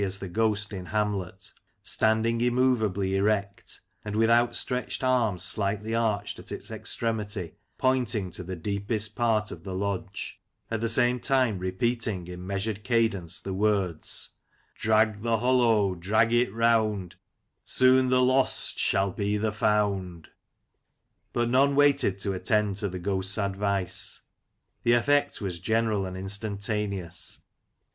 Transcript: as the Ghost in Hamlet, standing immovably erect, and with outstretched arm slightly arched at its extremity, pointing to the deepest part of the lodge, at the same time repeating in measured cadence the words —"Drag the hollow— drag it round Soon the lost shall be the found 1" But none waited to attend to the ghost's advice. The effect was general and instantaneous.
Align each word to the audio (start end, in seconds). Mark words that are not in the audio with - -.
as 0.03 0.17
the 0.17 0.27
Ghost 0.27 0.73
in 0.73 0.87
Hamlet, 0.87 1.53
standing 1.83 2.41
immovably 2.41 3.15
erect, 3.15 3.81
and 4.03 4.15
with 4.15 4.31
outstretched 4.31 5.03
arm 5.03 5.37
slightly 5.37 5.93
arched 5.93 6.39
at 6.39 6.51
its 6.51 6.71
extremity, 6.71 7.53
pointing 7.77 8.31
to 8.31 8.41
the 8.41 8.55
deepest 8.55 9.15
part 9.15 9.51
of 9.51 9.63
the 9.63 9.75
lodge, 9.75 10.41
at 10.71 10.81
the 10.81 10.89
same 10.89 11.19
time 11.19 11.59
repeating 11.59 12.25
in 12.25 12.47
measured 12.47 12.83
cadence 12.83 13.39
the 13.39 13.53
words 13.53 14.29
—"Drag 14.81 15.21
the 15.21 15.37
hollow— 15.37 15.93
drag 15.93 16.33
it 16.33 16.51
round 16.51 17.15
Soon 17.63 18.09
the 18.09 18.23
lost 18.23 18.79
shall 18.79 19.11
be 19.11 19.37
the 19.37 19.51
found 19.51 20.25
1" 20.25 20.25
But 21.33 21.49
none 21.51 21.75
waited 21.75 22.17
to 22.21 22.33
attend 22.33 22.77
to 22.77 22.89
the 22.89 22.97
ghost's 22.97 23.37
advice. 23.37 24.23
The 24.81 24.93
effect 24.93 25.41
was 25.41 25.59
general 25.59 26.07
and 26.07 26.17
instantaneous. 26.17 27.43